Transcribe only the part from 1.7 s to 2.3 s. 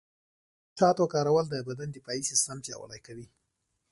دفاعي